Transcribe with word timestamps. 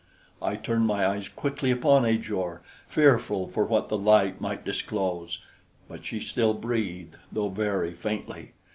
I 0.41 0.55
turned 0.55 0.87
my 0.87 1.05
eyes 1.05 1.29
quickly 1.29 1.69
upon 1.69 2.05
Ajor, 2.05 2.63
fearful 2.87 3.47
for 3.47 3.65
what 3.65 3.89
the 3.89 3.97
light 3.99 4.41
might 4.41 4.65
disclose; 4.65 5.37
but 5.87 6.05
she 6.05 6.19
still 6.19 6.55
breathed, 6.55 7.17
though 7.31 7.49
very 7.49 7.93
faintly. 7.93 8.53